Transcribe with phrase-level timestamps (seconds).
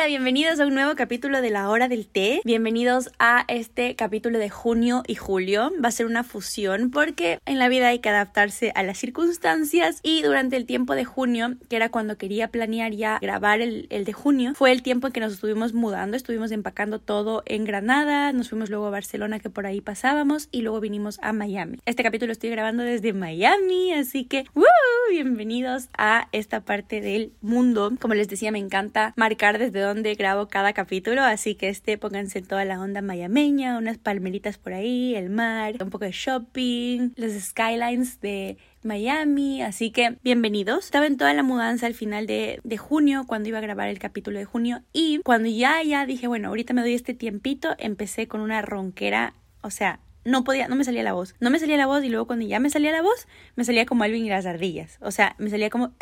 [0.08, 2.40] Bienvenidos a un nuevo capítulo de la hora del té.
[2.42, 5.70] Bienvenidos a este capítulo de junio y julio.
[5.84, 10.00] Va a ser una fusión porque en la vida hay que adaptarse a las circunstancias
[10.02, 14.06] y durante el tiempo de junio, que era cuando quería planear ya grabar el, el
[14.06, 18.32] de junio, fue el tiempo en que nos estuvimos mudando, estuvimos empacando todo en Granada,
[18.32, 21.80] nos fuimos luego a Barcelona que por ahí pasábamos y luego vinimos a Miami.
[21.84, 24.64] Este capítulo estoy grabando desde Miami, así que ¡woo!
[25.10, 27.92] bienvenidos a esta parte del mundo.
[28.00, 32.42] Como les decía, me encanta marcar desde dónde grabo cada capítulo, así que este pónganse
[32.42, 37.32] toda la onda mayameña, unas palmeritas por ahí, el mar, un poco de shopping, los
[37.32, 40.84] skylines de Miami, así que bienvenidos.
[40.84, 43.98] Estaba en toda la mudanza al final de, de, junio, cuando iba a grabar el
[43.98, 48.28] capítulo de junio, y cuando ya, ya dije, bueno, ahorita me doy este tiempito, empecé
[48.28, 51.34] con una ronquera, o sea, no podía, no me salía la voz.
[51.40, 53.86] No me salía la voz y luego cuando ya me salía la voz, me salía
[53.86, 54.98] como Alvin y las ardillas.
[55.00, 55.92] O sea, me salía como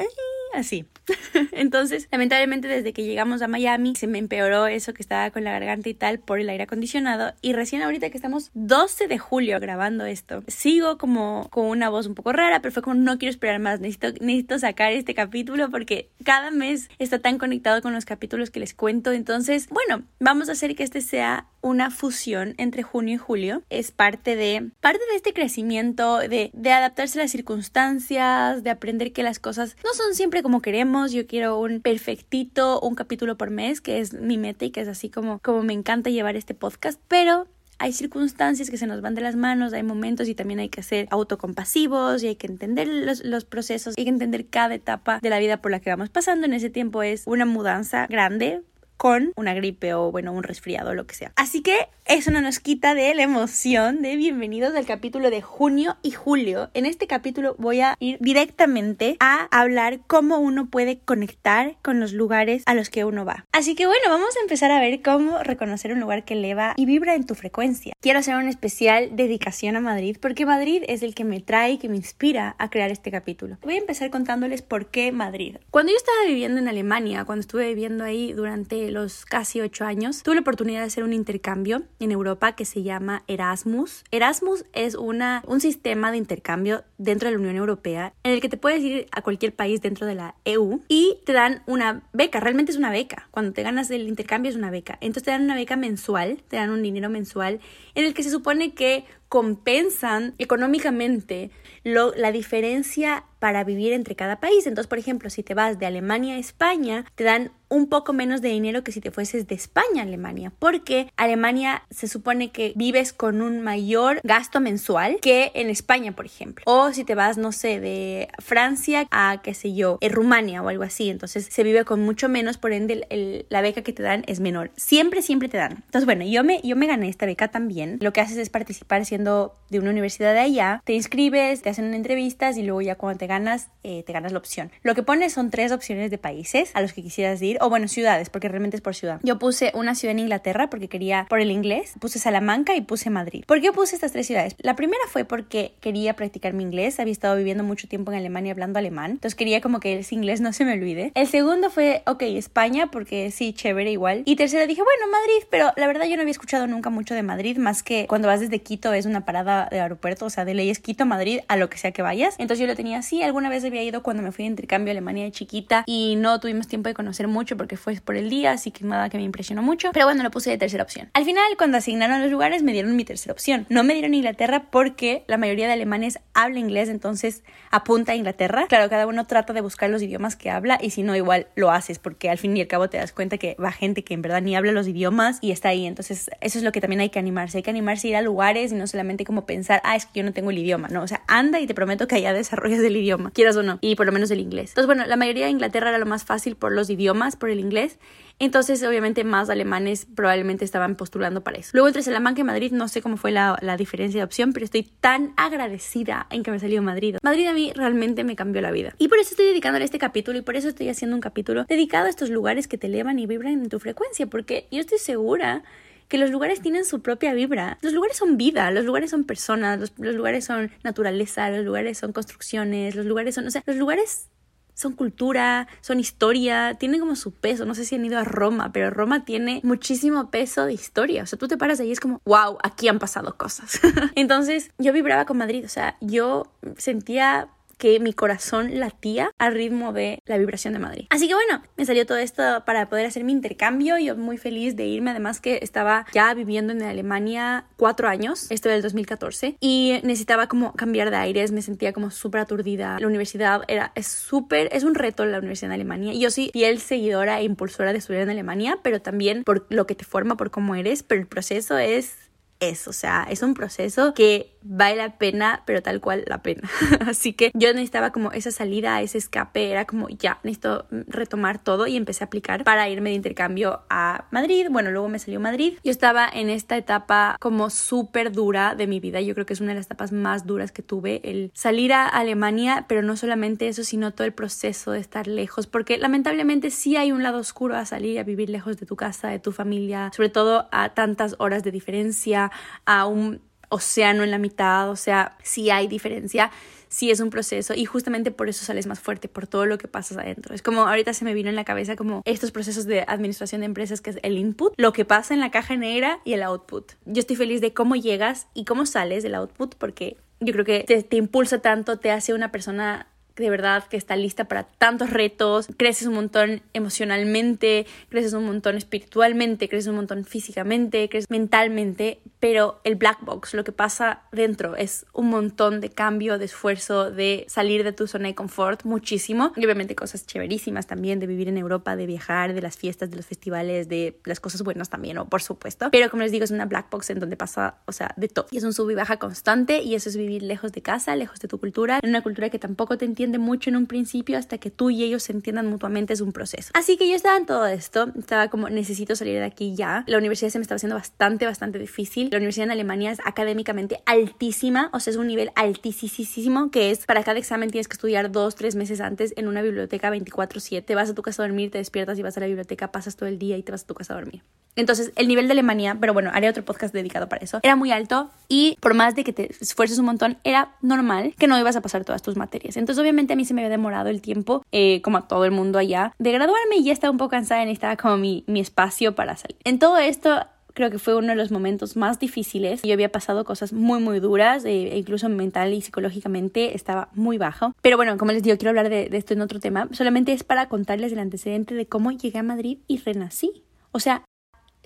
[0.54, 0.86] así.
[1.52, 5.52] Entonces, lamentablemente desde que llegamos a Miami se me empeoró eso que estaba con la
[5.52, 9.60] garganta y tal por el aire acondicionado y recién ahorita que estamos 12 de julio
[9.60, 13.30] grabando esto, sigo como con una voz un poco rara, pero fue como no quiero
[13.30, 18.04] esperar más, necesito, necesito sacar este capítulo porque cada mes está tan conectado con los
[18.04, 22.82] capítulos que les cuento, entonces, bueno, vamos a hacer que este sea una fusión entre
[22.82, 23.62] junio y julio.
[23.70, 29.22] Es parte de, parte de este crecimiento, de, adaptarse a las circunstancias, de aprender que
[29.22, 31.12] las cosas no son siempre como queremos.
[31.12, 34.88] Yo quiero un perfectito, un capítulo por mes, que es mi meta y que es
[34.88, 37.46] así como, como me encanta llevar este podcast, pero
[37.78, 40.82] hay circunstancias que se nos van de las manos, hay momentos y también hay que
[40.82, 45.30] ser autocompasivos y hay que entender los, los, procesos, hay que entender cada etapa de
[45.30, 46.46] la vida por la que vamos pasando.
[46.46, 48.62] En ese tiempo es una mudanza grande,
[48.96, 51.32] con una gripe o bueno, un resfriado lo que sea.
[51.36, 55.96] Así que eso no nos quita de la emoción de bienvenidos al capítulo de junio
[56.02, 56.70] y julio.
[56.72, 62.12] En este capítulo voy a ir directamente a hablar cómo uno puede conectar con los
[62.12, 63.44] lugares a los que uno va.
[63.52, 66.86] Así que bueno, vamos a empezar a ver cómo reconocer un lugar que eleva y
[66.86, 67.92] vibra en tu frecuencia.
[68.00, 71.78] Quiero hacer una especial dedicación a Madrid porque Madrid es el que me trae y
[71.78, 73.58] que me inspira a crear este capítulo.
[73.62, 75.56] Voy a empezar contándoles por qué Madrid.
[75.70, 80.22] Cuando yo estaba viviendo en Alemania, cuando estuve viviendo ahí durante los casi ocho años,
[80.22, 84.04] tuve la oportunidad de hacer un intercambio en Europa que se llama Erasmus.
[84.10, 88.48] Erasmus es una, un sistema de intercambio dentro de la Unión Europea en el que
[88.48, 92.40] te puedes ir a cualquier país dentro de la EU y te dan una beca,
[92.40, 93.28] realmente es una beca.
[93.30, 94.98] Cuando te ganas el intercambio es una beca.
[95.00, 97.60] Entonces te dan una beca mensual, te dan un dinero mensual
[97.94, 101.50] en el que se supone que compensan económicamente
[101.84, 104.66] lo, la diferencia para vivir entre cada país.
[104.66, 108.42] Entonces, por ejemplo, si te vas de Alemania a España, te dan un poco menos
[108.42, 112.72] de dinero que si te fueses de España a Alemania, porque Alemania se supone que
[112.76, 116.64] vives con un mayor gasto mensual que en España, por ejemplo.
[116.66, 120.68] O si te vas, no sé, de Francia a, qué sé yo, en Rumania o
[120.68, 124.02] algo así, entonces se vive con mucho menos, por ende el, la beca que te
[124.02, 124.70] dan es menor.
[124.76, 125.72] Siempre, siempre te dan.
[125.86, 127.98] Entonces, bueno, yo me, yo me gané esta beca también.
[128.00, 131.92] Lo que haces es participar siendo de una universidad de allá, te inscribes, te hacen
[131.94, 134.70] entrevistas y luego ya cuando te ganas, eh, te ganas la opción.
[134.82, 137.88] Lo que pones son tres opciones de países a los que quisieras ir, o bueno,
[137.88, 139.20] ciudades, porque realmente es por ciudad.
[139.22, 143.10] Yo puse una ciudad en Inglaterra porque quería, por el inglés, puse Salamanca y puse
[143.10, 143.44] Madrid.
[143.46, 144.54] ¿Por qué puse estas tres ciudades?
[144.58, 148.52] La primera fue porque quería practicar mi inglés, había estado viviendo mucho tiempo en Alemania
[148.52, 151.12] hablando alemán, entonces quería como que ese inglés no se me olvide.
[151.14, 154.22] El segundo fue, ok, España, porque sí, chévere igual.
[154.24, 157.22] Y tercera dije, bueno, Madrid, pero la verdad yo no había escuchado nunca mucho de
[157.22, 160.54] Madrid, más que cuando vas desde Quito es una parada de aeropuerto, o sea, de
[160.54, 162.34] leyes Quito, Madrid, a lo que sea que vayas.
[162.38, 164.92] Entonces yo lo tenía así, alguna vez había ido cuando me fui de intercambio a
[164.92, 168.52] Alemania de chiquita y no tuvimos tiempo de conocer mucho porque fue por el día,
[168.52, 169.90] así que nada que me impresionó mucho.
[169.92, 171.10] Pero bueno, lo puse de tercera opción.
[171.14, 173.66] Al final, cuando asignaron los lugares, me dieron mi tercera opción.
[173.68, 178.66] No me dieron Inglaterra porque la mayoría de alemanes habla inglés, entonces apunta a Inglaterra.
[178.68, 181.70] Claro, cada uno trata de buscar los idiomas que habla y si no, igual lo
[181.70, 184.22] haces porque al fin y al cabo te das cuenta que va gente que en
[184.22, 185.86] verdad ni habla los idiomas y está ahí.
[185.86, 187.58] Entonces, eso es lo que también hay que animarse.
[187.58, 190.20] Hay que animarse a ir a lugares y no solamente como pensar, ah, es que
[190.20, 192.80] yo no tengo el idioma, no, o sea, anda y te prometo que allá desarrollas
[192.80, 194.70] el idioma, quieras o no, y por lo menos el inglés.
[194.70, 197.60] Entonces, bueno, la mayoría de Inglaterra era lo más fácil por los idiomas, por el
[197.60, 197.98] inglés.
[198.38, 201.70] Entonces, obviamente, más alemanes probablemente estaban postulando para eso.
[201.72, 204.64] Luego, entre Salamanca y Madrid, no sé cómo fue la, la, diferencia de opción, pero
[204.64, 207.16] estoy tan agradecida en que me salió Madrid.
[207.22, 208.94] Madrid a mí realmente me cambió la vida.
[208.98, 212.06] Y por eso estoy dedicándole este capítulo y por eso estoy haciendo un capítulo dedicado
[212.06, 215.62] a estos lugares que te elevan y vibran en tu frecuencia, porque yo estoy segura
[216.08, 217.78] que los lugares tienen su propia vibra.
[217.82, 222.12] Los lugares son vida, los lugares son personas, los, lugares son naturaleza, los lugares son
[222.12, 224.28] construcciones, los lugares son, o sea, los lugares
[224.74, 227.64] son cultura, son historia, tienen como su peso.
[227.64, 231.22] No sé si han ido a Roma, pero Roma tiene muchísimo peso de historia.
[231.22, 233.80] O sea, tú te paras ahí y es como, wow, aquí han pasado cosas.
[234.14, 237.48] Entonces, yo vibraba con Madrid, o sea, yo sentía
[237.78, 241.06] que mi corazón latía al ritmo de la vibración de Madrid.
[241.10, 243.98] Así que bueno, me salió todo esto para poder hacer mi intercambio.
[243.98, 248.68] Yo muy feliz de irme, además que estaba ya viviendo en Alemania cuatro años, esto
[248.68, 252.98] del 2014, y necesitaba como cambiar de aires, me sentía como súper aturdida.
[252.98, 256.12] La universidad era, súper, es un reto la universidad en Alemania.
[256.14, 259.94] Yo sí fiel seguidora e impulsora de estudiar en Alemania, pero también por lo que
[259.94, 262.25] te forma, por cómo eres, pero el proceso es
[262.60, 266.68] es, o sea, es un proceso que vale la pena, pero tal cual la pena.
[267.06, 271.86] Así que yo necesitaba como esa salida, ese escape, era como ya, necesito retomar todo
[271.86, 274.66] y empecé a aplicar para irme de intercambio a Madrid.
[274.70, 275.74] Bueno, luego me salió Madrid.
[275.84, 279.60] Yo estaba en esta etapa como súper dura de mi vida, yo creo que es
[279.60, 283.68] una de las etapas más duras que tuve, el salir a Alemania, pero no solamente
[283.68, 287.76] eso, sino todo el proceso de estar lejos, porque lamentablemente sí hay un lado oscuro
[287.76, 291.36] a salir a vivir lejos de tu casa, de tu familia, sobre todo a tantas
[291.38, 292.45] horas de diferencia,
[292.84, 296.50] a un océano en la mitad, o sea, sí hay diferencia,
[296.88, 299.88] sí es un proceso y justamente por eso sales más fuerte, por todo lo que
[299.88, 300.54] pasas adentro.
[300.54, 303.66] Es como ahorita se me vino en la cabeza como estos procesos de administración de
[303.66, 306.92] empresas que es el input, lo que pasa en la caja negra y el output.
[307.04, 310.84] Yo estoy feliz de cómo llegas y cómo sales del output porque yo creo que
[310.84, 315.10] te, te impulsa tanto, te hace una persona de verdad que está lista para tantos
[315.10, 322.20] retos, creces un montón emocionalmente, creces un montón espiritualmente, creces un montón físicamente, creces mentalmente,
[322.40, 327.10] pero el black box, lo que pasa dentro es un montón de cambio, de esfuerzo,
[327.10, 331.48] de salir de tu zona de confort, muchísimo, y obviamente cosas chéverísimas también de vivir
[331.48, 335.18] en Europa, de viajar, de las fiestas, de los festivales, de las cosas buenas también,
[335.18, 337.92] o por supuesto, pero como les digo, es una black box en donde pasa, o
[337.92, 340.72] sea, de todo, y es un sub y baja constante, y eso es vivir lejos
[340.72, 343.76] de casa, lejos de tu cultura, en una cultura que tampoco te entiende mucho en
[343.76, 346.70] un principio hasta que tú y ellos se entiendan mutuamente es un proceso.
[346.74, 350.04] Así que yo estaba en todo esto, estaba como necesito salir de aquí ya.
[350.06, 352.28] La universidad se me estaba haciendo bastante, bastante difícil.
[352.30, 357.06] La universidad en Alemania es académicamente altísima, o sea, es un nivel altísimo que es
[357.06, 360.94] para cada examen tienes que estudiar dos, tres meses antes en una biblioteca 24/7.
[360.94, 363.28] Vas a tu casa a dormir, te despiertas y vas a la biblioteca, pasas todo
[363.28, 364.42] el día y te vas a tu casa a dormir.
[364.76, 367.90] Entonces, el nivel de Alemania, pero bueno, haré otro podcast dedicado para eso, era muy
[367.90, 371.76] alto y por más de que te esfuerces un montón, era normal que no ibas
[371.76, 372.76] a pasar todas tus materias.
[372.76, 375.50] Entonces, obviamente a mí se me había demorado el tiempo, eh, como a todo el
[375.50, 378.60] mundo allá, de graduarme y ya estaba un poco cansada y necesitaba como mi, mi
[378.60, 379.56] espacio para salir.
[379.64, 380.46] En todo esto
[380.76, 382.82] creo que fue uno de los momentos más difíciles.
[382.82, 387.38] Yo había pasado cosas muy, muy duras, eh, e incluso mental y psicológicamente estaba muy
[387.38, 387.74] bajo.
[387.80, 389.88] Pero bueno, como les digo, quiero hablar de, de, esto en otro tema.
[389.92, 393.64] Solamente es para contarles el antecedente de cómo llegué a Madrid y renací.
[393.90, 394.22] O sea,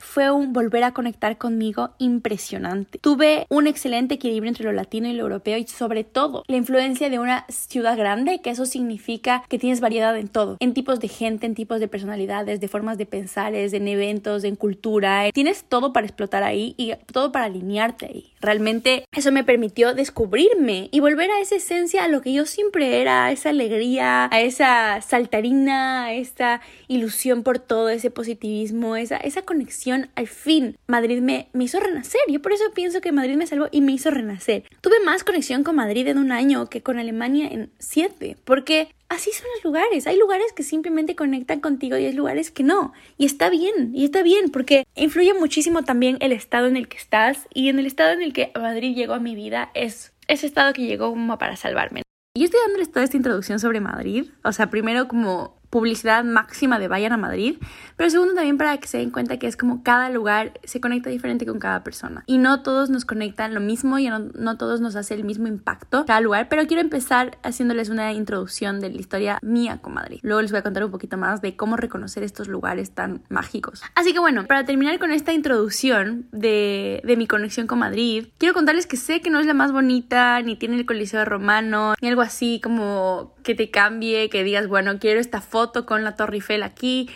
[0.00, 2.99] fue un volver a conectar conmigo impresionante.
[2.99, 7.08] Tuve un excelente equilibrio entre lo latino y lo europeo y sobre todo la influencia
[7.11, 11.08] de una ciudad grande, que eso significa que tienes variedad en todo, en tipos de
[11.08, 15.31] gente, en tipos de personalidades, de formas de pensar, en eventos, en cultura.
[15.32, 18.32] Tienes todo para explotar ahí y todo para alinearte ahí.
[18.41, 23.00] Realmente eso me permitió descubrirme y volver a esa esencia, a lo que yo siempre
[23.00, 29.17] era, a esa alegría, a esa saltarina, a esa ilusión por todo, ese positivismo, esa,
[29.19, 32.21] esa conexión al fin Madrid me, me hizo renacer.
[32.29, 34.65] Yo por eso pienso que Madrid me salvó y me hizo renacer.
[34.81, 39.31] Tuve más conexión con Madrid en un año que con Alemania en siete, porque así
[39.33, 40.07] son los lugares.
[40.07, 42.93] Hay lugares que simplemente conectan contigo y hay lugares que no.
[43.19, 46.97] Y está bien, y está bien, porque influye muchísimo también el estado en el que
[46.97, 50.47] estás y en el estado en el que Madrid llegó a mi vida es ese
[50.47, 52.03] estado que llegó como para salvarme.
[52.39, 56.89] Yo estoy dándoles toda esta introducción sobre Madrid, o sea, primero como publicidad máxima de
[56.89, 57.56] vayan a Madrid,
[57.96, 61.10] pero segundo también para que se den cuenta que es como cada lugar se conecta
[61.10, 64.81] diferente con cada persona y no todos nos conectan lo mismo y no, no todos
[64.81, 68.98] nos hace el mismo impacto cada lugar, pero quiero empezar haciéndoles una introducción de la
[68.98, 70.19] historia mía con Madrid.
[70.22, 73.82] Luego les voy a contar un poquito más de cómo reconocer estos lugares tan mágicos.
[73.94, 78.55] Así que bueno, para terminar con esta introducción de, de mi conexión con Madrid, quiero
[78.55, 82.08] contarles que sé que no es la más bonita, ni tiene el Coliseo Romano, ni
[82.08, 86.37] algo así como que te cambie, que digas, bueno, quiero esta foto con la Torre
[86.37, 87.09] Eiffel aquí,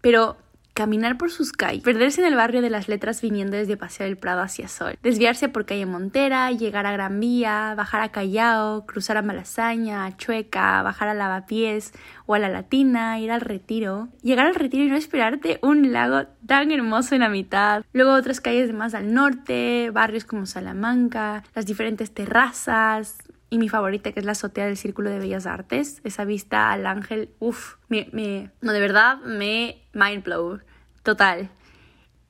[0.00, 0.36] pero
[0.78, 4.16] caminar por sus calles, perderse en el barrio de las letras viniendo desde Paseo del
[4.16, 9.16] Prado hacia Sol, desviarse por calle Montera, llegar a Gran Vía, bajar a Callao, cruzar
[9.16, 11.92] a Malasaña, a Chueca, bajar a Lavapiés
[12.26, 16.28] o a La Latina, ir al Retiro, llegar al Retiro y no esperarte un lago
[16.46, 21.66] tan hermoso en la mitad, luego otras calles más al norte, barrios como Salamanca, las
[21.66, 23.18] diferentes terrazas,
[23.50, 26.86] y mi favorita que es la azotea del Círculo de Bellas Artes, esa vista al
[26.86, 30.60] ángel, uff, me, me, no, de verdad me mind blow,
[31.02, 31.50] total.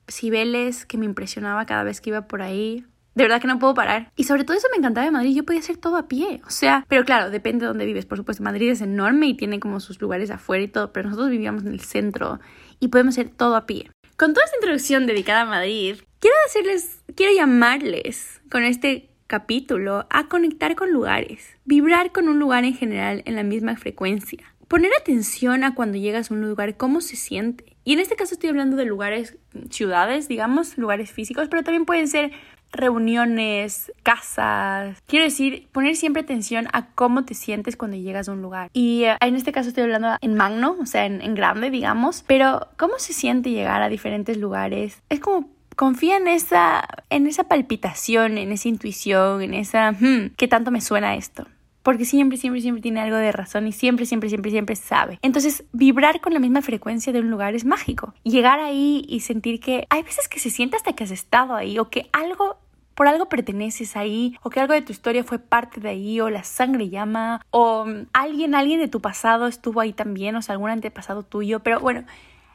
[0.07, 2.85] Cibeles que me impresionaba cada vez que iba por ahí,
[3.15, 4.11] De verdad que no puedo parar.
[4.15, 5.35] Y sobre todo eso me encantaba de Madrid.
[5.35, 6.41] Yo podía hacer todo a pie.
[6.47, 8.05] O sea, pero claro, depende de dónde vives.
[8.05, 10.93] Por supuesto, Madrid es enorme y tiene como sus lugares afuera y todo.
[10.93, 12.39] Pero nosotros vivíamos en el centro
[12.79, 13.91] y podemos hacer todo a pie.
[14.15, 20.27] Con toda esta introducción dedicada a Madrid, quiero decirles, quiero llamarles con este capítulo a
[20.27, 25.63] conectar con lugares, vibrar con un lugar en general en la misma frecuencia, poner atención
[25.63, 27.77] a cuando llegas a un lugar, cómo se siente.
[27.85, 29.37] Y en este caso estoy hablando de lugares,
[29.69, 32.31] ciudades, digamos, lugares físicos, pero también pueden ser
[32.71, 35.01] reuniones, casas.
[35.07, 38.69] Quiero decir, poner siempre atención a cómo te sientes cuando llegas a un lugar.
[38.73, 42.23] Y eh, en este caso estoy hablando en magno, o sea, en, grande, digamos.
[42.27, 45.01] Pero cómo se siente llegar a diferentes lugares.
[45.09, 50.49] Es como confía en esa, en esa palpitación, en esa intuición, en esa, hmm, ¿qué
[50.49, 51.47] tanto me suena esto?
[51.83, 55.19] Porque siempre, siempre, siempre tiene algo de razón y siempre, siempre, siempre, siempre sabe.
[55.21, 58.13] Entonces, vibrar con la misma frecuencia de un lugar es mágico.
[58.23, 61.79] Llegar ahí y sentir que hay veces que se siente hasta que has estado ahí
[61.79, 62.57] o que algo
[62.93, 66.29] por algo perteneces ahí, o que algo de tu historia fue parte de ahí, o
[66.29, 70.69] la sangre llama, o alguien, alguien de tu pasado estuvo ahí también, o sea, algún
[70.69, 72.03] antepasado tuyo, pero bueno,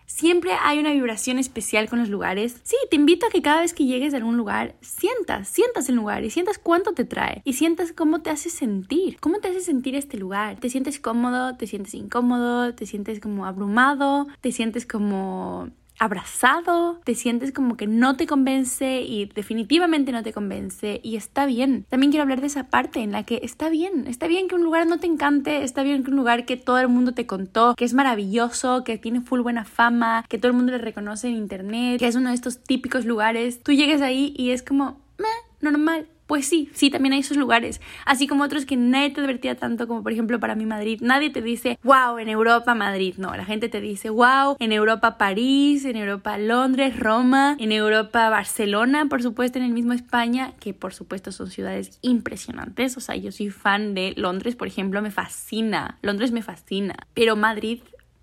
[0.06, 2.60] Siempre hay una vibración especial con los lugares.
[2.62, 5.96] Sí, te invito a que cada vez que llegues a algún lugar, sientas, sientas el
[5.96, 9.60] lugar y sientas cuánto te trae y sientas cómo te hace sentir, cómo te hace
[9.60, 10.60] sentir este lugar.
[10.60, 11.56] ¿Te sientes cómodo?
[11.56, 12.74] ¿Te sientes incómodo?
[12.74, 14.26] ¿Te sientes como abrumado?
[14.40, 20.32] ¿Te sientes como abrazado, te sientes como que no te convence y definitivamente no te
[20.32, 21.86] convence y está bien.
[21.88, 24.64] También quiero hablar de esa parte en la que está bien, está bien que un
[24.64, 27.74] lugar no te encante, está bien que un lugar que todo el mundo te contó,
[27.76, 31.36] que es maravilloso, que tiene full buena fama, que todo el mundo le reconoce en
[31.36, 35.26] internet, que es uno de estos típicos lugares, tú llegues ahí y es como, meh,
[35.60, 37.80] normal, pues sí, sí, también hay esos lugares.
[38.06, 41.00] Así como otros que nadie te advertía tanto, como por ejemplo para mí Madrid.
[41.02, 43.14] Nadie te dice, wow, en Europa Madrid.
[43.18, 48.30] No, la gente te dice, wow, en Europa París, en Europa Londres, Roma, en Europa
[48.30, 52.96] Barcelona, por supuesto, en el mismo España, que por supuesto son ciudades impresionantes.
[52.96, 55.98] O sea, yo soy fan de Londres, por ejemplo, me fascina.
[56.02, 56.94] Londres me fascina.
[57.14, 57.80] Pero Madrid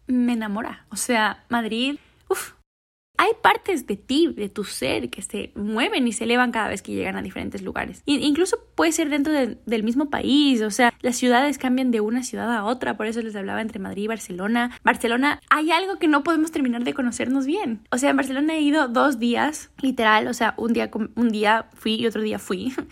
[0.07, 0.85] me enamora.
[0.89, 1.97] O sea, Madrid,
[3.21, 6.81] hay partes de ti, de tu ser, que se mueven y se elevan cada vez
[6.81, 8.01] que llegan a diferentes lugares.
[8.07, 12.51] Incluso puede ser dentro del mismo país, o sea, las ciudades cambian de una ciudad
[12.51, 14.71] a otra, por eso les hablaba entre Madrid y Barcelona.
[14.83, 17.87] Barcelona, hay algo que no podemos terminar de conocernos bien.
[17.91, 21.69] O sea, en Barcelona he ido dos días, literal, o sea, un día, un día
[21.75, 22.73] fui y otro día fui.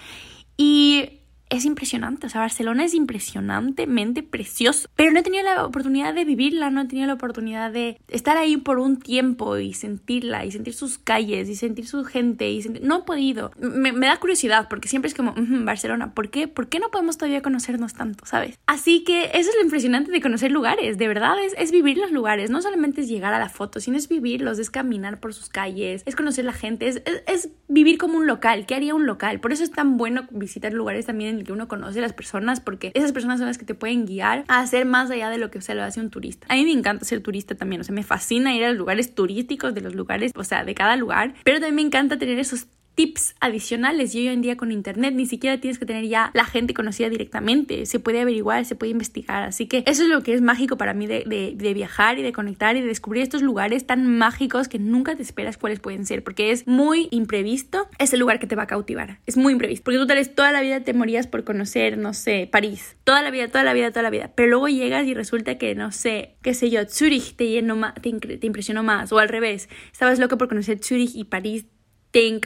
[0.62, 1.19] Y
[1.50, 6.24] es impresionante, o sea, Barcelona es impresionantemente precioso, pero no he tenido la oportunidad de
[6.24, 10.52] vivirla, no he tenido la oportunidad de estar ahí por un tiempo y sentirla y
[10.52, 13.52] sentir sus calles y sentir su gente y no he podido.
[13.58, 16.48] Me, da curiosidad porque siempre es como, Barcelona, ¿por qué?
[16.48, 18.60] ¿Por qué no podemos todavía conocernos tanto, sabes?
[18.68, 22.50] Así que eso es lo impresionante de conocer lugares, de verdad, es, vivir los lugares,
[22.50, 26.04] no solamente es llegar a la foto, sino es vivirlos, es caminar por sus calles,
[26.06, 29.40] es conocer la gente, es, es vivir como un local, ¿qué haría un local?
[29.40, 33.12] Por eso es tan bueno visitar lugares también que uno conoce las personas porque esas
[33.12, 35.76] personas son las que te pueden guiar a hacer más allá de lo que se
[35.76, 36.48] lo hace un turista.
[36.50, 39.14] A mí me encanta ser turista también, o sea, me fascina ir a los lugares
[39.14, 42.68] turísticos de los lugares, o sea, de cada lugar, pero también me encanta tener esos
[43.00, 46.44] tips adicionales y hoy en día con internet ni siquiera tienes que tener ya la
[46.44, 50.34] gente conocida directamente, se puede averiguar, se puede investigar, así que eso es lo que
[50.34, 51.24] es mágico para mí de,
[51.56, 55.22] de, viajar y de conectar y de descubrir estos lugares tan mágicos que nunca te
[55.22, 58.68] esperas cuáles pueden ser, porque es muy imprevisto, es el lugar que te va a
[58.68, 61.98] cautivar, es muy imprevisto, porque tú tal vez toda la vida te morías por conocer,
[61.98, 65.08] no sé, París, toda la vida, toda la vida, toda la vida, pero luego llegas
[65.08, 67.64] y resulta que, no sé, qué sé yo, Zurich te,
[68.02, 71.66] te, te impresionó más, o al revés, estabas loco por conocer Zurich y París
[72.12, 72.40] te,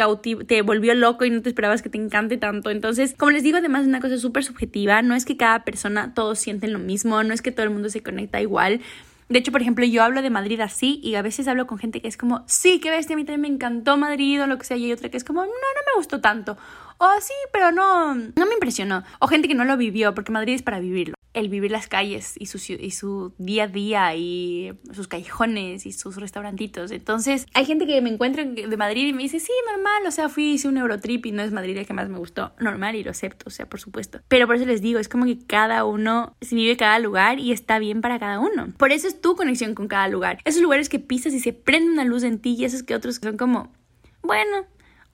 [0.45, 2.69] te volvió loco y no te esperabas que te encante tanto.
[2.69, 5.01] Entonces, como les digo, además es una cosa súper subjetiva.
[5.01, 7.89] No es que cada persona todos sienten lo mismo, no es que todo el mundo
[7.89, 8.81] se conecta igual.
[9.29, 12.01] De hecho, por ejemplo, yo hablo de Madrid así y a veces hablo con gente
[12.01, 14.65] que es como, sí, qué bestia, a mí también me encantó Madrid o lo que
[14.65, 16.57] sea, y hay otra que es como, no, no me gustó tanto.
[16.97, 19.03] O sí, pero no, no me impresionó.
[19.19, 22.35] O gente que no lo vivió, porque Madrid es para vivirlo el vivir las calles
[22.37, 26.91] y su, y su día a día y sus callejones y sus restaurantitos.
[26.91, 30.29] Entonces, hay gente que me encuentra de Madrid y me dice, sí, normal, o sea,
[30.29, 32.53] fui, hice un Eurotrip y no es Madrid el que más me gustó.
[32.59, 34.21] Normal y lo acepto, o sea, por supuesto.
[34.27, 37.51] Pero por eso les digo, es como que cada uno se vive cada lugar y
[37.51, 38.71] está bien para cada uno.
[38.77, 40.39] Por eso es tu conexión con cada lugar.
[40.45, 43.15] Esos lugares que pisas y se prende una luz en ti y esos que otros
[43.15, 43.73] son como,
[44.21, 44.67] bueno,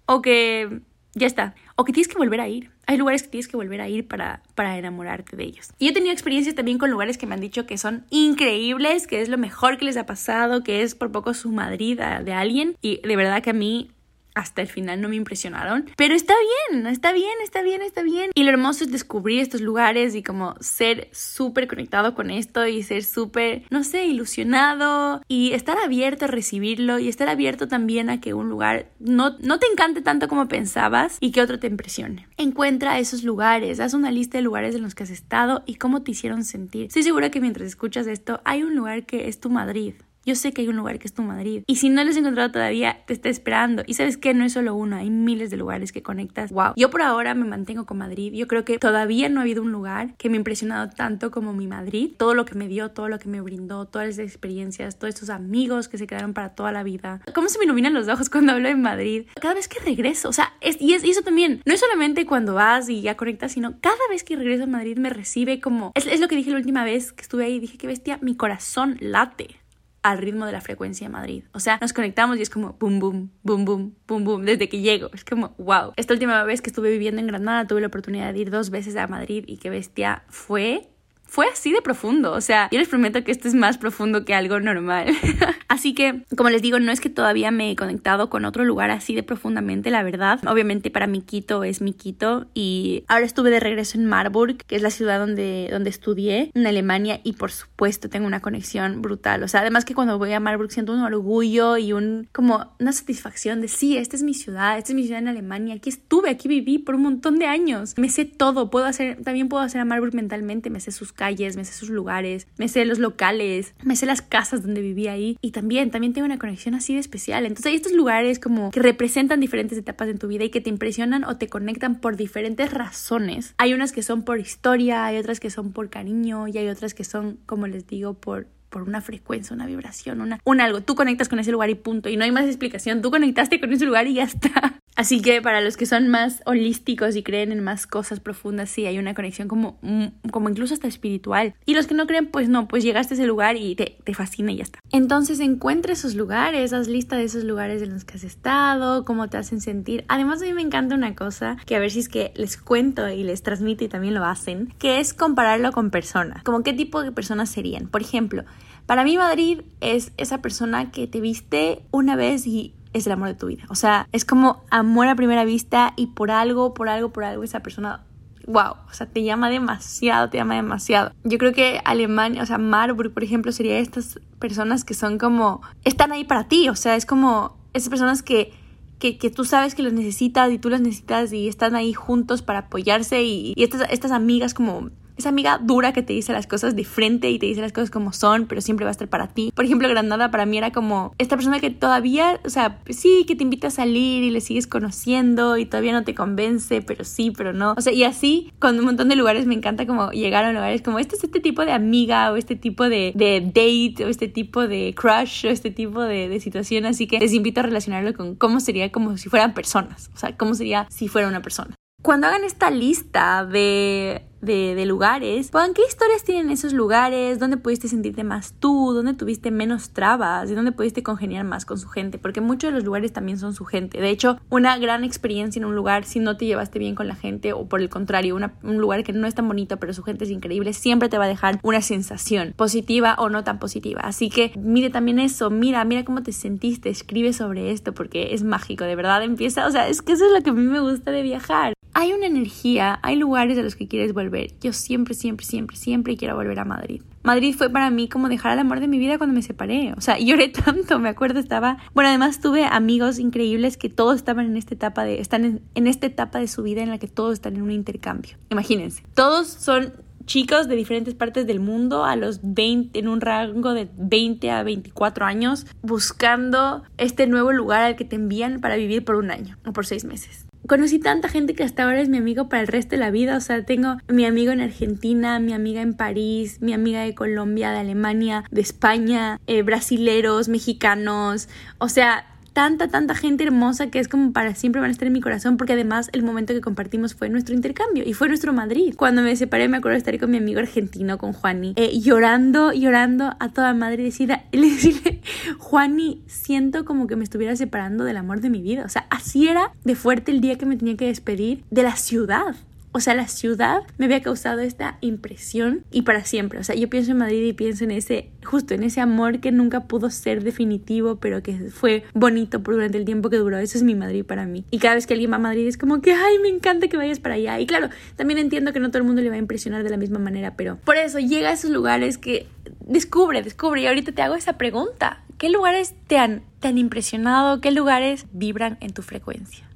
[0.05, 0.81] o que
[1.13, 1.55] ya está.
[1.75, 2.71] O que tienes que volver a ir.
[2.89, 5.69] Hay lugares que tienes que volver a ir para, para enamorarte de ellos.
[5.77, 9.21] Y he tenido experiencias también con lugares que me han dicho que son increíbles, que
[9.21, 12.75] es lo mejor que les ha pasado, que es por poco su Madrid de alguien.
[12.81, 13.91] Y de verdad que a mí
[14.39, 15.85] hasta el final no me impresionaron.
[15.97, 16.33] Pero está
[16.71, 18.31] bien, está bien, está bien, está bien.
[18.33, 22.81] Y lo hermoso es descubrir estos lugares y como ser súper conectado con esto y
[22.83, 28.21] ser súper, no sé, ilusionado y estar abierto a recibirlo y estar abierto también a
[28.21, 32.27] que un lugar no, no te encante tanto como pensabas y que otro te impresione.
[32.37, 36.01] Encuentra esos lugares, haz una lista de lugares en los que has estado y cómo
[36.01, 36.87] te hicieron sentir.
[36.87, 39.95] Estoy segura que mientras escuchas esto hay un lugar que es tu Madrid
[40.25, 41.63] yo sé que hay un lugar que es tu Madrid.
[41.65, 43.83] Y si no lo has encontrado todavía, te está esperando.
[43.85, 46.51] Y sabes que no es solo uno, hay miles de lugares que conectas.
[46.51, 46.73] Wow.
[46.75, 48.33] Yo por ahora me mantengo con Madrid.
[48.33, 51.53] Yo creo que todavía no ha habido un lugar que me ha impresionado tanto como
[51.53, 52.11] mi Madrid.
[52.17, 55.29] Todo lo que me dio, todo lo que me brindó, todas esas experiencias, todos estos
[55.29, 57.21] amigos que se quedaron para toda la vida.
[57.33, 59.25] ¿Cómo se me iluminan los ojos cuando hablo de Madrid?
[59.39, 62.89] Cada vez que regreso, o sea, y, es, eso también, no es solamente cuando vas
[62.89, 66.19] y ya conectas, sino cada vez que regreso a Madrid me recibe como, es, es
[66.19, 69.59] lo que dije la última vez que estuve ahí, dije que bestia, mi corazón late
[70.03, 71.43] al ritmo de la frecuencia de Madrid.
[71.53, 74.79] O sea, nos conectamos y es como boom, boom, boom, boom, boom, boom, desde que
[74.79, 75.09] llego.
[75.13, 75.93] Es como, wow.
[75.95, 78.95] Esta última vez que estuve viviendo en Granada tuve la oportunidad de ir dos veces
[78.95, 80.89] a Madrid y qué bestia fue
[81.29, 82.33] fue así de profundo.
[82.33, 85.07] O sea, yo les prometo que esto es más profundo que algo normal.
[85.67, 88.89] así que, como les digo, no es que todavía me he conectado con otro lugar
[88.89, 90.39] así de profundamente, la verdad.
[90.47, 94.75] Obviamente para mi Quito es mi Quito y ahora estuve de regreso en Marburg, que
[94.75, 99.43] es la ciudad donde, donde estudié en Alemania y por supuesto tengo una conexión brutal.
[99.43, 102.91] O sea, además que cuando voy a Marburg siento un orgullo y un como una
[102.91, 106.29] satisfacción de sí, esta es mi ciudad, esta es mi ciudad en Alemania, aquí estuve,
[106.31, 107.93] aquí viví por un montón de años.
[107.97, 111.57] Me sé todo, puedo hacer, también puedo hacer a Marburg mentalmente, me sé sus calles,
[111.57, 115.37] me sé sus lugares, me sé los locales, me sé las casas donde viví ahí
[115.41, 117.45] y también, también tengo una conexión así de especial.
[117.45, 120.69] Entonces hay estos lugares como que representan diferentes etapas en tu vida y que te
[120.69, 123.53] impresionan o te conectan por diferentes razones.
[123.57, 126.93] Hay unas que son por historia, hay otras que son por cariño y hay otras
[126.93, 130.81] que son, como les digo, por por una frecuencia, una vibración, una, un algo.
[130.81, 132.09] Tú conectas con ese lugar y punto.
[132.09, 133.01] Y no hay más explicación.
[133.01, 134.79] Tú conectaste con ese lugar y ya está.
[134.99, 138.85] Así que para los que son más holísticos y creen en más cosas profundas, sí,
[138.85, 141.53] hay una conexión como, mm, como incluso hasta espiritual.
[141.65, 144.13] Y los que no creen, pues no, pues llegaste a ese lugar y te, te
[144.13, 144.79] fascina y ya está.
[144.91, 149.29] Entonces encuentra esos lugares, haz lista de esos lugares en los que has estado, cómo
[149.29, 150.03] te hacen sentir.
[150.09, 153.07] Además a mí me encanta una cosa que a ver si es que les cuento
[153.07, 156.43] y les transmito y también lo hacen, que es compararlo con personas.
[156.43, 157.87] Como qué tipo de personas serían.
[157.87, 158.43] Por ejemplo,
[158.89, 163.27] para mí Madrid es esa persona que te viste una vez y es el amor
[163.27, 163.65] de tu vida.
[163.69, 167.43] O sea, es como amor a primera vista y por algo, por algo, por algo
[167.43, 168.01] esa persona
[168.47, 171.11] wow, o sea, te llama demasiado, te llama demasiado.
[171.23, 175.61] Yo creo que Alemania, o sea, Marburg, por ejemplo, sería estas personas que son como,
[175.83, 178.53] están ahí para ti, o sea, es como esas personas que,
[178.97, 182.61] que, tú sabes que los necesitas y tú las necesitas y están ahí juntos para
[182.61, 186.75] apoyarse y, y estas, estas amigas como esa amiga dura que te dice las cosas
[186.75, 189.27] de frente y te dice las cosas como son, pero siempre va a estar para
[189.27, 189.51] ti.
[189.55, 193.35] Por ejemplo, Granada para mí era como esta persona que todavía, o sea, sí, que
[193.35, 197.31] te invita a salir y le sigues conociendo y todavía no te convence, pero sí,
[197.31, 197.73] pero no.
[197.77, 200.81] O sea, y así con un montón de lugares me encanta como llegar a lugares
[200.81, 204.27] como este es este tipo de amiga o este tipo de, de date o este
[204.27, 206.85] tipo de crush o este tipo de, de situación.
[206.85, 210.09] Así que les invito a relacionarlo con cómo sería como si fueran personas.
[210.13, 211.75] O sea, cómo sería si fuera una persona.
[212.01, 217.87] Cuando hagan esta lista de de, lugares, pongan qué historias tienen esos lugares, dónde pudiste
[217.87, 222.17] sentirte más tú, dónde tuviste menos trabas y dónde pudiste congeniar más con su gente,
[222.17, 223.99] porque muchos de los lugares también son su gente.
[223.99, 227.15] De hecho, una gran experiencia en un lugar, si no te llevaste bien con la
[227.15, 230.23] gente o por el contrario, un lugar que no es tan bonito pero su gente
[230.23, 234.01] es increíble, siempre te va a dejar una sensación positiva o no tan positiva.
[234.01, 238.43] Así que mire también eso, mira, mira cómo te sentiste, escribe sobre esto porque es
[238.43, 239.23] mágico, de verdad.
[239.23, 241.73] Empieza, o sea, es que eso es lo que a mí me gusta de viajar
[241.93, 244.51] hay una energía, hay lugares a los que quieres volver.
[244.61, 247.01] Yo siempre, siempre, siempre, siempre quiero volver a Madrid.
[247.23, 249.93] Madrid fue para mí como dejar al amor de mi vida cuando me separé.
[249.97, 251.77] O sea, lloré tanto, me acuerdo, estaba...
[251.93, 255.19] Bueno, además tuve amigos increíbles que todos estaban en esta etapa de...
[255.19, 257.71] Están en, en esta etapa de su vida en la que todos están en un
[257.71, 258.37] intercambio.
[258.49, 259.03] Imagínense.
[259.13, 259.93] Todos son
[260.25, 264.61] chicos de diferentes partes del mundo a los 20, en un rango de 20 a
[264.61, 269.57] 24 años, buscando este nuevo lugar al que te envían para vivir por un año
[269.65, 272.67] o por seis meses conocí tanta gente que hasta ahora es mi amigo para el
[272.67, 273.37] resto de la vida.
[273.37, 277.71] O sea, tengo mi amigo en Argentina, mi amiga en París, mi amiga de Colombia,
[277.71, 281.49] de Alemania, de España, eh, brasileros, mexicanos.
[281.77, 285.13] O sea, tanta, tanta gente hermosa que es como para siempre van a estar en
[285.13, 288.93] mi corazón porque además el momento que compartimos fue nuestro intercambio y fue nuestro Madrid.
[288.97, 292.73] Cuando me separé me acuerdo de estar con mi amigo argentino, con Juani, eh, llorando,
[292.73, 294.41] llorando a toda madre y decirle,
[295.57, 298.83] Juani, siento como que me estuviera separando del amor de mi vida.
[298.85, 301.95] O sea, así era de fuerte el día que me tenía que despedir de la
[301.95, 302.55] ciudad.
[302.91, 306.59] O sea, la ciudad me había causado esta impresión y para siempre.
[306.59, 309.51] O sea, yo pienso en Madrid y pienso en ese, justo en ese amor que
[309.51, 313.57] nunca pudo ser definitivo, pero que fue bonito por durante el tiempo que duró.
[313.57, 314.65] Eso es mi Madrid para mí.
[314.71, 316.97] Y cada vez que alguien va a Madrid es como que, ay, me encanta que
[316.97, 317.59] vayas para allá.
[317.59, 319.97] Y claro, también entiendo que no todo el mundo le va a impresionar de la
[319.97, 322.47] misma manera, pero por eso llega a esos lugares que
[322.81, 323.83] descubre, descubre.
[323.83, 325.23] Y ahorita te hago esa pregunta.
[325.37, 327.61] ¿Qué lugares te han, te han impresionado?
[327.61, 329.69] ¿Qué lugares vibran en tu frecuencia?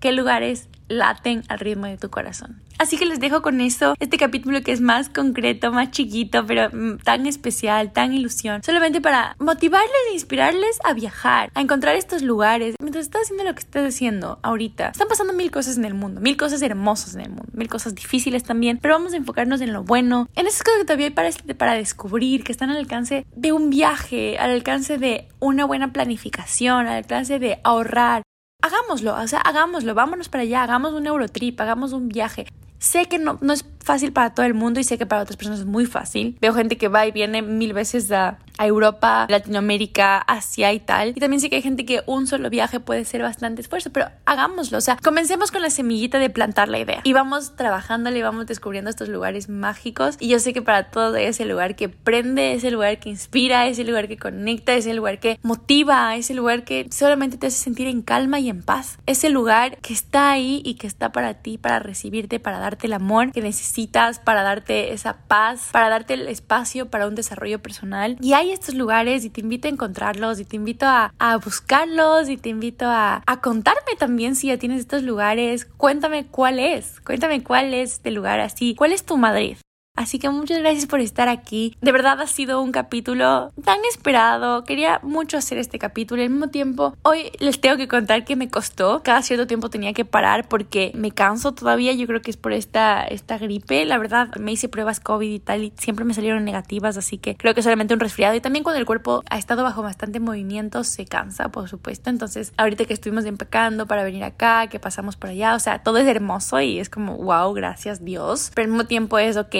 [0.00, 2.60] ¿Qué lugares laten al ritmo de tu corazón.
[2.78, 6.68] Así que les dejo con eso, este capítulo que es más concreto, más chiquito, pero
[6.72, 12.22] mm, tan especial, tan ilusión, solamente para motivarles e inspirarles a viajar, a encontrar estos
[12.22, 12.74] lugares.
[12.80, 16.20] Mientras estás haciendo lo que estás haciendo ahorita, están pasando mil cosas en el mundo,
[16.20, 19.72] mil cosas hermosas en el mundo, mil cosas difíciles también, pero vamos a enfocarnos en
[19.72, 23.26] lo bueno, en esas cosas que todavía hay para, para descubrir, que están al alcance
[23.36, 28.22] de un viaje, al alcance de una buena planificación, al alcance de ahorrar,
[28.62, 32.46] hagámoslo, o sea, hagámoslo, vámonos para allá, hagamos un Eurotrip, hagamos un viaje.
[32.78, 35.36] Sé que no, no es fácil para todo el mundo y sé que para otras
[35.36, 36.38] personas es muy fácil.
[36.40, 41.08] Veo gente que va y viene mil veces a, a, Europa, Latinoamérica, Asia y tal.
[41.08, 44.06] Y también sé que hay gente que un solo viaje puede ser bastante esfuerzo, pero
[44.26, 44.78] hagámoslo.
[44.78, 48.46] O sea, comencemos con la semillita de plantar la idea y vamos trabajándole y vamos
[48.46, 50.16] descubriendo estos lugares mágicos.
[50.20, 53.82] Y yo sé que para todo ese lugar que prende, ese lugar que inspira, ese
[53.82, 58.02] lugar que conecta, ese lugar que motiva, ese lugar que solamente te hace sentir en
[58.02, 59.00] calma y en paz.
[59.06, 62.92] Ese lugar que está ahí y que está para ti, para recibirte, para darte el
[62.92, 68.16] amor que necesitas para darte esa paz, para darte el espacio para un desarrollo personal.
[68.20, 71.12] Y hay estos lugares y te invito a encontrarlos y te invito a,
[71.44, 75.64] buscarlos y te invito a, a contarme también si ya tienes estos lugares.
[75.64, 79.56] Cuéntame cuál es, cuéntame cuál es este lugar así, cuál es tu Madrid.
[80.00, 81.76] Así que muchas gracias por estar aquí.
[81.82, 84.64] De verdad ha sido un capítulo tan esperado.
[84.64, 86.22] Quería mucho hacer este capítulo.
[86.22, 89.02] Al mismo tiempo, hoy les tengo que contar que me costó.
[89.02, 91.92] Cada cierto tiempo tenía que parar porque me canso todavía.
[91.92, 93.84] Yo creo que es por esta, esta gripe.
[93.84, 96.96] La verdad, me hice pruebas COVID y tal y siempre me salieron negativas.
[96.96, 98.34] Así que creo que solamente un resfriado.
[98.34, 102.08] Y también cuando el cuerpo ha estado bajo bastante movimiento, se cansa, por supuesto.
[102.08, 105.98] Entonces, ahorita que estuvimos empacando para venir acá, que pasamos por allá, o sea, todo
[105.98, 108.50] es hermoso y es como, wow, gracias Dios.
[108.54, 109.54] Pero al mismo tiempo es, ok,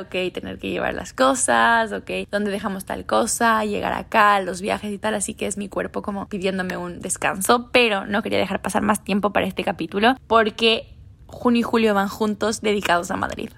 [0.00, 4.92] ok, tener que llevar las cosas, ok, dónde dejamos tal cosa, llegar acá, los viajes
[4.92, 8.62] y tal, así que es mi cuerpo como pidiéndome un descanso, pero no quería dejar
[8.62, 13.50] pasar más tiempo para este capítulo porque junio y julio van juntos dedicados a Madrid.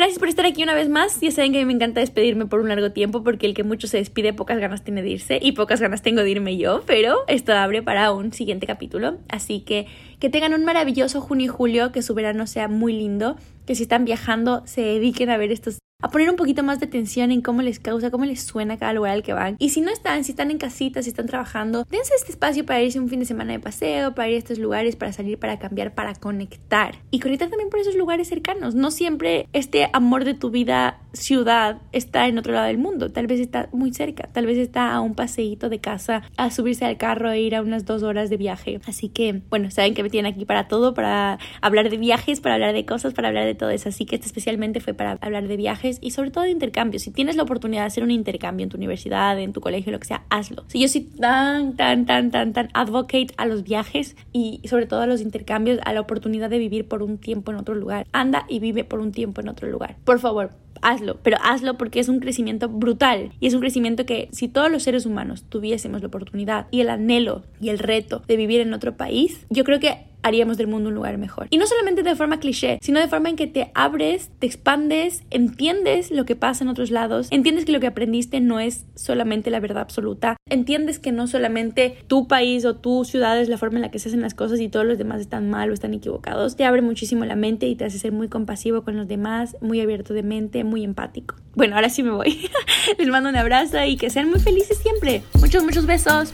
[0.00, 1.20] Gracias por estar aquí una vez más.
[1.20, 3.64] Ya saben que a mí me encanta despedirme por un largo tiempo porque el que
[3.64, 6.82] mucho se despide pocas ganas tiene de irse y pocas ganas tengo de irme yo,
[6.86, 9.18] pero esto abre para un siguiente capítulo.
[9.28, 13.36] Así que que tengan un maravilloso junio y julio, que su verano sea muy lindo,
[13.66, 16.86] que si están viajando se dediquen a ver estos a poner un poquito más de
[16.86, 19.56] atención en cómo les causa, cómo les suena cada lugar al que van.
[19.58, 22.82] Y si no están, si están en casita, si están trabajando, dense este espacio para
[22.82, 25.58] irse un fin de semana de paseo, para ir a estos lugares, para salir, para
[25.58, 26.96] cambiar, para conectar.
[27.10, 28.74] Y conectar también por esos lugares cercanos.
[28.74, 33.10] No siempre este amor de tu vida ciudad está en otro lado del mundo.
[33.10, 36.84] Tal vez está muy cerca, tal vez está a un paseíto de casa, a subirse
[36.84, 38.80] al carro e ir a unas dos horas de viaje.
[38.86, 42.54] Así que, bueno, saben que me tienen aquí para todo, para hablar de viajes, para
[42.54, 43.88] hablar de cosas, para hablar de todo eso.
[43.88, 45.56] Así que este especialmente fue para hablar de
[45.90, 47.02] viajes y sobre todo de intercambios.
[47.02, 50.00] Si tienes la oportunidad de hacer un intercambio en tu universidad, en tu colegio, lo
[50.00, 50.64] que sea, hazlo.
[50.68, 55.00] Si yo soy tan, tan, tan, tan, tan advocate a los viajes y sobre todo
[55.02, 58.06] a los intercambios, a la oportunidad de vivir por un tiempo en otro lugar.
[58.12, 59.96] Anda y vive por un tiempo en otro lugar.
[60.04, 60.50] Por favor,
[60.82, 64.70] hazlo, pero hazlo porque es un crecimiento brutal y es un crecimiento que si todos
[64.70, 68.72] los seres humanos tuviésemos la oportunidad y el anhelo y el reto de vivir en
[68.72, 71.46] otro país, yo creo que haríamos del mundo un lugar mejor.
[71.50, 75.22] Y no solamente de forma cliché, sino de forma en que te abres, te expandes,
[75.30, 79.50] entiendes lo que pasa en otros lados, entiendes que lo que aprendiste no es solamente
[79.50, 83.78] la verdad absoluta, entiendes que no solamente tu país o tu ciudad es la forma
[83.78, 85.94] en la que se hacen las cosas y todos los demás están mal o están
[85.94, 89.56] equivocados, te abre muchísimo la mente y te hace ser muy compasivo con los demás,
[89.60, 91.36] muy abierto de mente, muy empático.
[91.54, 92.48] Bueno, ahora sí me voy.
[92.98, 95.22] Les mando un abrazo y que sean muy felices siempre.
[95.40, 96.32] Muchos, muchos besos.